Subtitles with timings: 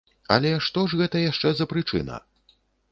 [0.35, 2.15] Але што ж гэта яшчэ за прычына?